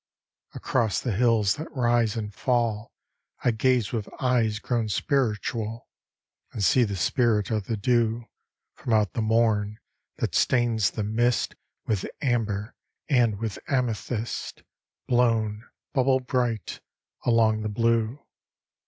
[0.55, 2.91] Across the hills, that rise and fall,
[3.43, 5.87] I gaze with eyes grown spiritual,
[6.51, 8.25] And see the Spirit of the Dew
[8.73, 9.77] From out the morn,
[10.15, 11.53] that stains the mist
[11.85, 12.73] With amber
[13.09, 14.63] and with amethyst,
[15.07, 16.81] Blown, bubble bright,
[17.23, 18.25] along the blue.